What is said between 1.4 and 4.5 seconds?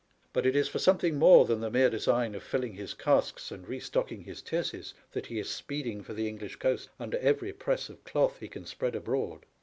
than the mere design of filling his casks and re stocking his